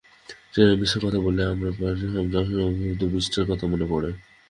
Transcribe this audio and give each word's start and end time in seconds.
Train 0.51 0.69
মিসের 0.79 1.01
কথা 1.05 1.19
বললেই 1.25 1.47
আমার 1.47 1.71
ব্রডহ্যাম 1.77 2.25
জাংশনের 2.33 2.67
অদ্ভুত 2.67 3.01
ব্রিজটার 3.11 3.45
কথা 3.49 3.65
মনে 3.67 3.85
পড়ে। 3.91 4.09